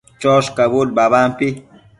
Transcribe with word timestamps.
choshcabud 0.23 0.87
babampi 1.01 1.47